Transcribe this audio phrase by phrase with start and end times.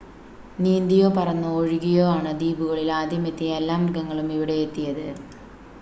[0.57, 5.05] നീന്തിയോ പറന്നോ ഒഴുകിയോ ആണ് ദ്വീപുകളിൽ ആദ്യം എത്തിയ എല്ലാ മൃഗങ്ങളും ഇവിടെയെത്തിയത്